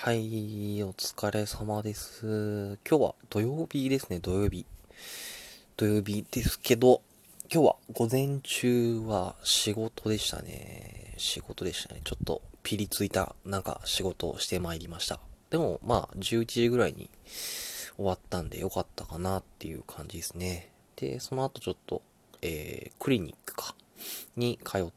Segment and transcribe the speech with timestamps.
[0.00, 2.78] はい、お疲れ様です。
[2.88, 4.64] 今日は土曜日ですね、土曜日。
[5.76, 7.02] 土曜日ですけど、
[7.52, 11.14] 今日は午前中は仕事でしたね。
[11.16, 12.00] 仕事でしたね。
[12.04, 15.18] ちょっとピリついたなんか仕事をしてまいりました。
[15.50, 17.10] でもまあ11時ぐらいに
[17.96, 20.70] 終わったんでよかったかなっていう感じですね。
[20.94, 22.02] で、その後ちょっと、
[22.40, 23.74] えー、クリニックか、
[24.36, 24.92] に通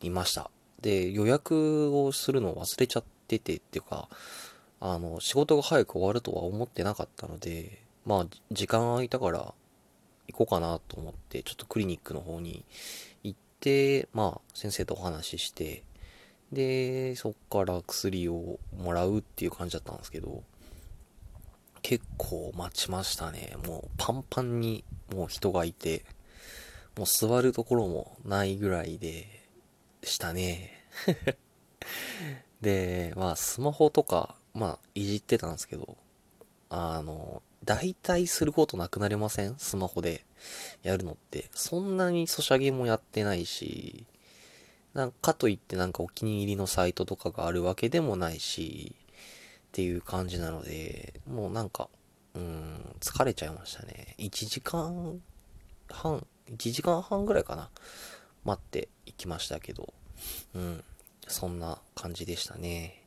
[0.00, 0.50] いました。
[0.80, 4.08] で、予約をするのを忘れちゃっててっていうか、
[4.80, 9.52] あの、仕事が早く終わるとは思ってなかったので、まあ、時間空いたから
[10.28, 12.64] 行こうかなと思って、ちょっとクリニックの方に
[13.22, 15.82] 行って、まあ、先生とお話しして、
[16.52, 20.42] で、そっから薬をもらうっていう感じだったんですけど、
[21.82, 23.56] 結構待ちましたね。
[23.66, 24.84] もうパンパンに
[25.14, 26.04] もう人がいて、
[26.96, 29.26] もう座るところもないぐらいで
[30.02, 30.72] したね。
[32.60, 35.96] で、まあスマホとか、まあいじってたんですけど、
[36.70, 39.54] あの、大体することなくなりません？
[39.58, 40.24] スマホで
[40.82, 41.50] やるのって。
[41.52, 44.06] そんなにソシャゲもやってないし、
[44.94, 48.94] なんかといってなんかお気に入りのサイトとかがあるわけでもないし、
[49.68, 51.88] っていう感じなので、もうなんか、
[52.34, 54.14] うん、疲れちゃいましたね。
[54.18, 55.20] 1時間
[55.90, 57.70] 半、1時間半ぐらいかな。
[58.44, 59.92] 待って行きましたけど、
[60.54, 60.84] うん、
[61.28, 63.04] そんな感じでしたね。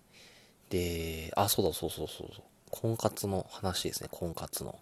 [0.69, 2.43] で、あ、そうだ、そうそうそうそう。
[2.69, 4.79] 婚活の話ですね、婚活の。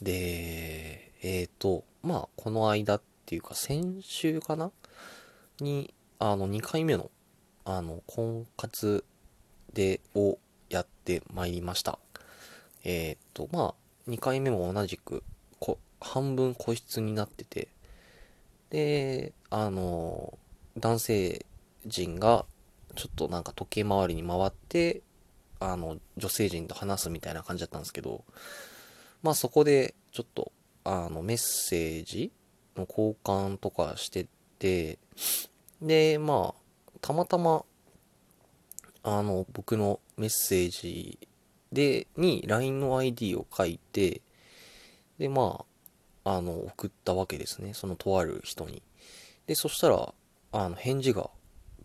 [0.00, 4.70] で、えっ、ー、と、まあ、この間っていうか、先週かな？
[5.60, 7.10] に、あの、2回目の、
[7.64, 9.04] あの、婚活
[9.72, 11.98] で、をやってまいりました。
[12.84, 13.74] えっ、ー、と、まあ、
[14.10, 15.24] 2回目も同じく、
[15.58, 17.68] こ半分個室になってて、
[18.70, 20.38] で、あの、
[20.78, 21.46] 男性
[21.86, 22.46] 陣が、
[22.94, 25.02] ちょっとなんか時計回りに回って、
[25.60, 28.24] あの、女性陣と話すみたいな感じだったんですけど、
[29.22, 30.52] まあそこで、ちょっと、
[30.84, 32.32] あの、メッセージ
[32.76, 34.26] の交換とかして
[34.58, 34.98] て、
[35.80, 37.64] で、まあ、たまたま、
[39.02, 41.18] あの、僕のメッセージ
[41.72, 44.22] で、に LINE の ID を書いて、
[45.18, 45.64] で、ま
[46.24, 47.74] あ、あの、送ったわけですね。
[47.74, 48.82] そのとある人に。
[49.46, 50.14] で、そしたら、
[50.52, 51.30] あの、返事が、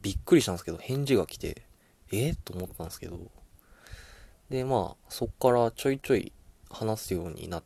[0.01, 1.63] びっくりしたんですけど、返事が来て、
[2.11, 3.19] えと思ったんですけど、
[4.49, 6.31] で、まあ、そっからちょいちょい
[6.69, 7.63] 話すようになっ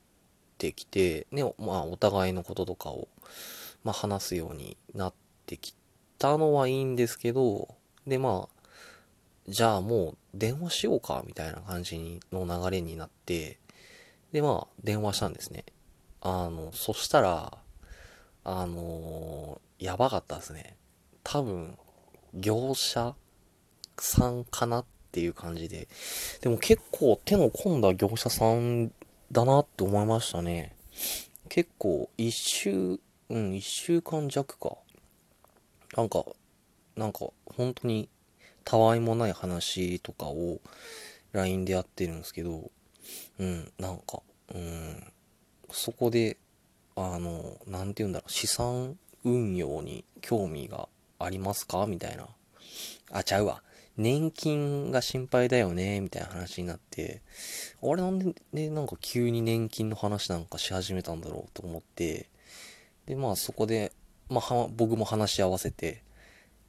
[0.58, 3.08] てきて、ね、まあ、お互いのこととかを、
[3.84, 5.14] まあ、話すようになっ
[5.46, 5.76] てき
[6.18, 8.64] たのはいいんですけど、で、まあ、
[9.48, 13.60] じゃあもう電話しようか、みたいな感じの流れになって、
[14.32, 15.64] で、まあ、電話したんですね。
[16.22, 17.58] あの、そしたら、
[18.46, 20.76] あのー、やばかったですね。
[21.24, 21.78] 多分、
[22.34, 23.16] 業者
[24.00, 25.88] さんかなっていう感じで。
[26.42, 28.92] でも結構手の込んだ業者さん
[29.32, 30.76] だなって思いましたね。
[31.50, 33.00] 結構、一週、
[33.30, 34.78] うん、一週間弱か。
[35.96, 36.26] なんか、
[36.96, 38.10] なんか、本当に、
[38.64, 40.62] たわいもない話とかを
[41.34, 42.72] LINE でやってるんですけど、
[43.40, 44.22] うん、なんか、
[44.54, 45.04] うん、
[45.72, 46.38] そこで、
[46.96, 50.88] あの、なんて言うんだろう、資産運用に興味が
[51.26, 51.86] ありますか？
[51.88, 52.28] みたいな。
[53.12, 53.62] あ、ちゃうわ。
[53.96, 57.22] 年金が心配だよね、みたいな話になって、
[57.82, 62.30] あれなんで、ね、なんか急に年金の話なんかし始めたんだろうと思って、
[63.06, 63.92] で、まあそこで、
[64.30, 66.02] まあ僕も話し合わせて、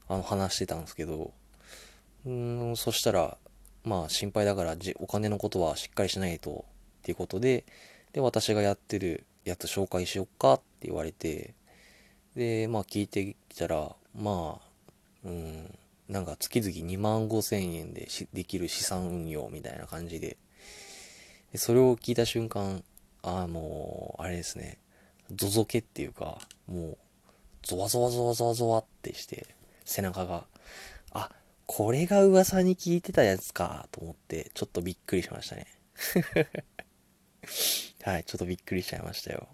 [0.06, 1.32] あの話してたんですけど、
[2.26, 3.38] うん、そしたら、
[3.84, 6.66] まあ心配だからお金のことはしっかりしないと、
[6.98, 7.64] っていうことで、
[8.12, 10.54] で、私がやってるやつ紹介しよっか？
[10.54, 11.54] って言われて、
[12.36, 14.62] で、まあ聞いてきたら、まあ、
[15.24, 20.36] うん、なんか月々2万5千円でできる資産運用みたいな感じで、
[21.52, 22.84] でそれを聞いた瞬間、
[23.22, 24.78] あの、あれですね、
[25.34, 26.98] ゾゾケっていうか、もう、
[27.62, 29.46] ゾワゾワゾワゾワゾワってして、
[29.84, 30.44] 背中が、
[31.12, 31.30] あ、
[31.66, 35.66] これが噂に聞いてたやつか、と思って、ちょっとびっくりしましたね。
[38.02, 39.48] はい、ちょっとびっくりしちゃいましたよ。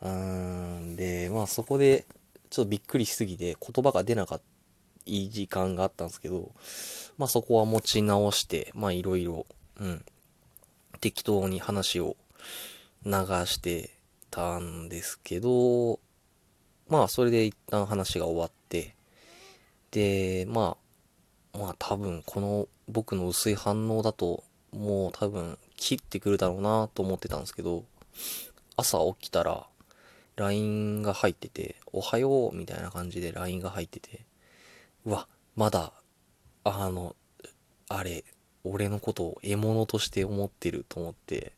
[0.00, 2.06] うーん、で、まあそこで、
[2.54, 4.44] ちょっとびっくりしすぎて言葉が出なかった、
[5.06, 6.52] いい時間があったんですけど、
[7.18, 9.44] まあそこは持ち直して、まあいろいろ、
[9.80, 10.04] うん、
[11.00, 12.16] 適当に話を
[13.04, 13.10] 流
[13.46, 13.90] して
[14.30, 15.98] たんですけど、
[16.88, 18.94] まあそれで一旦話が終わって、
[19.90, 20.76] で、ま
[21.54, 27.84] あ、まあ多分この僕の薄い反応だと、もう多分切ってくるだろうなと思ってたんですけど、
[28.76, 29.66] 朝起きたら、
[30.36, 34.24] LINE が入ってて、おはようみたいな感じで LINE が入ってて、
[35.04, 35.92] うわ、まだ、
[36.64, 37.14] あの、
[37.88, 38.24] あれ、
[38.64, 41.52] 俺のことを獲物として思ってると思って、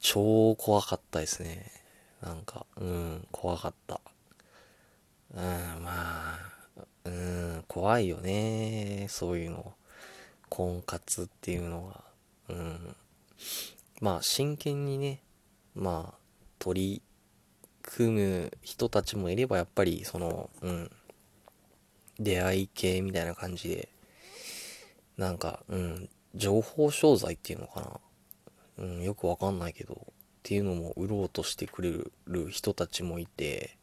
[0.00, 1.70] 超怖かったですね。
[2.22, 4.00] なんか、うん、怖かった。
[5.34, 5.42] うん、
[5.82, 6.38] まあ、
[7.04, 9.06] うん、怖いよね。
[9.10, 9.74] そういうの。
[10.48, 12.04] 婚活っていうのは。
[12.48, 12.96] うん。
[14.00, 15.20] まあ、真剣にね、
[15.74, 16.18] まあ、
[16.58, 17.02] 取り
[17.86, 20.90] 組む人たちもいれば、やっぱり、その、うん、
[22.18, 23.88] 出会い系みたいな感じで、
[25.16, 28.00] なんか、うん、情報商材っていうのかな。
[28.76, 31.92] うん、よくわかんないけど、っていうのも売ろうとしてくれ
[32.26, 33.76] る人たちもいて、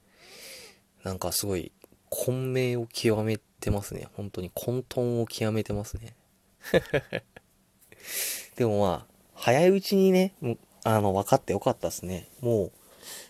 [1.03, 1.71] なんかすごい
[2.09, 4.07] 混迷を極めてますね。
[4.13, 6.15] 本当に混沌を極めてますね。
[8.57, 10.33] でもまあ、早いうちにね、
[10.83, 12.27] あの、分かってよかったですね。
[12.41, 12.71] もう、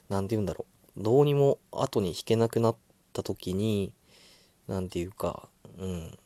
[0.10, 0.66] なんて言うんだろ
[0.98, 1.04] う。
[1.04, 2.76] どうにも後に引けなくなっ
[3.14, 3.94] た時に、
[4.68, 5.48] なんていうか、
[5.78, 6.18] うん。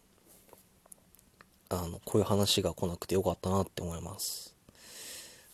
[1.70, 4.56] あの、こういう話が来なくてよかったなって思います。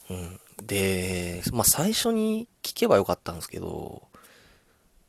[0.09, 0.39] うん。
[0.65, 4.03] で、まあ、最初に聞けばよかったんですけど、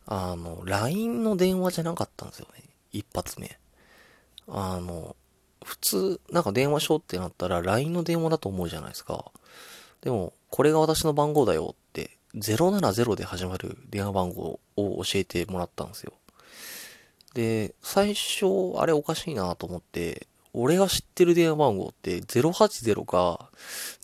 [0.07, 2.65] あの、LINE の電話じゃなかったんですよね。
[2.93, 3.59] 一発目。
[4.49, 5.17] あの、
[5.65, 9.31] 普通、なんか電話しようってなったら LINE の電話だと思うじゃないですか。
[10.01, 11.75] でも、これが私の番号だよ、
[12.37, 16.13] 070で始まる電話番号を教えてもらったんですよ。
[17.35, 18.47] で、最初、
[18.79, 23.51] あれおかしいなと思って、俺が知ってる電話番号って080か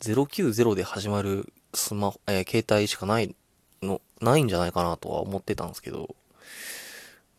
[0.00, 3.34] 090で始まるスマホ、えー、携帯しかない
[3.82, 6.14] の、ないんじゃないかなとは思ってたんですけど、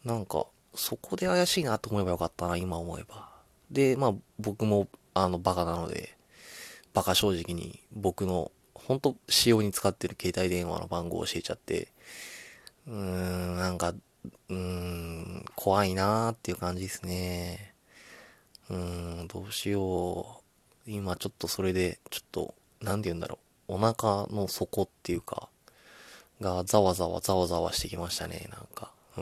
[0.05, 0.45] なんか、
[0.75, 3.29] そこで怪しいなと思えばよかったな、今思えば。
[3.71, 6.15] で、まあ、僕も、あの、バカなので、
[6.93, 8.51] バカ正直に僕の、
[8.89, 11.89] ほんと、使用に使ってる携帯電話の番号を教えちゃって、
[12.87, 17.75] うーん、なんか、うーん、怖いなーっていう感じですね。
[18.67, 20.41] うーん、どうしよ
[20.87, 20.89] う。
[20.89, 23.37] 今ちょっとそれで、ちょっと、なんて言うんだろ
[23.67, 23.75] う。
[23.75, 25.49] お腹の底っていうか、
[26.41, 28.91] がざわざわざわざわしてきましたね、なんか。
[29.17, 29.21] う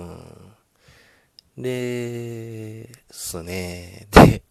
[1.59, 1.61] ん。
[1.61, 4.07] で、すね。
[4.11, 4.43] で、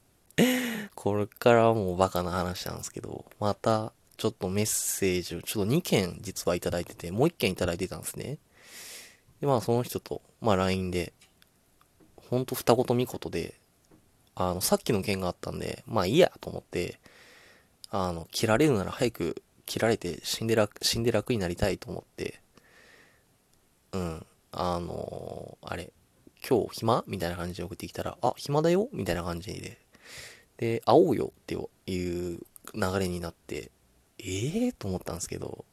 [0.94, 8.38] これからもうバカな話なんですけど、また、ちょっとメッセージを、ちょっと2件実はいただいてて、もう1件いただいてたんですね。
[9.40, 11.12] で、まあその人と、まあ LINE で、
[12.16, 13.54] ほんと二言三言で、
[14.34, 16.98] あの、さっきの件があったんで、まあいいやと思って、
[17.90, 22.40] あの、切られるなら早く切られて死んで楽、死んで楽になりたいと思って、
[23.92, 25.92] うん、あのー、あれ、
[26.48, 29.78] 今日暇みたいな感じで送ってきたら、あ、暇だよみたいな感じで、
[30.58, 32.38] で、会おうよっていう
[32.74, 33.70] 流れになって、
[34.18, 35.64] ええー、と思ったんですけど、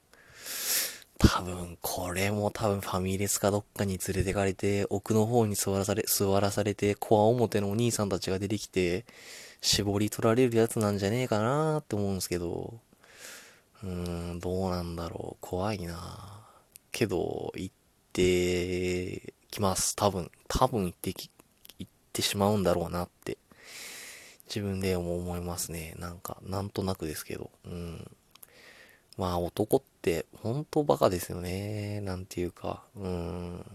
[1.19, 9.05] 多分、これも多分ファミレスかどっかに連れてかれて、奥の方に座らされ、座らされて、コア表のお兄さんたちが出てきて、
[9.61, 12.73] 絞り取られるやつなんじゃねえかなーって思うんですけど、
[13.83, 15.37] うーん、どうなんだろう。
[15.41, 16.41] 怖いな
[16.91, 17.75] けど、行っ
[18.11, 19.95] てきます。
[19.95, 21.29] 多分、多分行ってき、
[21.79, 23.37] 行ってしまうんだろうなって、
[24.47, 25.95] 自分でも思いますね。
[25.97, 28.11] なんか、なんとなくですけど、うん。
[29.17, 32.01] まあ男って本当バカですよね。
[32.01, 33.65] なんていうか、うん。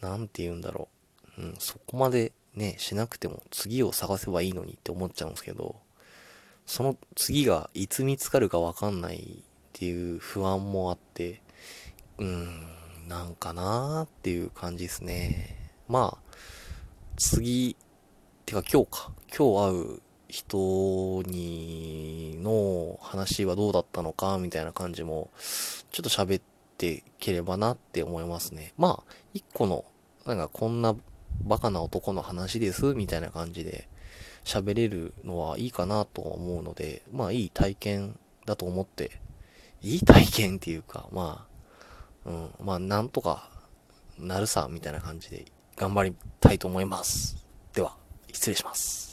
[0.00, 0.88] なんて言うんだろ
[1.38, 1.42] う。
[1.42, 5.76] うん、そこまでね、しなくても次を探せばいいのにって思っちゃうんですけど、
[6.66, 11.40] その次がいつ見つかるかわかんないっていう不安もあって、
[12.18, 12.66] うん、
[13.08, 15.72] なんかなーっていう感じですね。
[15.88, 16.34] まあ、
[17.16, 17.76] 次、
[18.46, 19.12] てか今日か。
[19.36, 25.28] 今日会う人にの話はどうだったのかみたいな感じも
[25.92, 26.42] ちょっと喋っ
[26.78, 28.72] ていければなって思いますね。
[28.78, 29.84] まあ、一個の、
[30.24, 30.96] なんかこんな
[31.44, 33.86] バカな男の話ですみたいな感じで
[34.42, 39.10] 喋れるのはいいかなと思うので、まあいい体験だと思って、
[39.82, 41.46] いい体験っていうか、ま
[42.24, 43.50] あ、うん、まあなんとか
[44.18, 45.44] なるさみたいな感じで
[45.76, 47.36] 頑張りたいと思います。
[47.74, 47.94] では、
[48.32, 49.11] 失礼します。